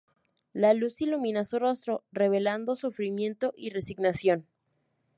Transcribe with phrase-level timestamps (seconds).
[0.53, 4.47] La luz ilumina su rostro, revelando sufrimiento y resignación.